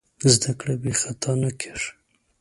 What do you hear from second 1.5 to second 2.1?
کېږي.